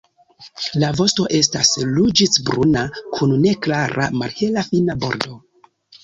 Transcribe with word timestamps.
La 0.83 0.87
vosto 0.99 1.25
estas 1.39 1.73
ruĝecbruna 1.89 2.85
kun 3.17 3.33
neklara 3.43 4.07
malhela 4.23 4.65
fina 4.71 4.97
bordo. 5.05 5.37